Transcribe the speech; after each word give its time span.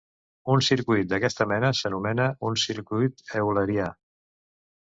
Un 0.53 0.63
circuit 0.67 1.11
d'aquesta 1.11 1.47
mena 1.51 1.71
s'anomena 1.81 2.27
un 2.49 2.57
circuit 2.65 3.23
eulerià. 3.43 3.93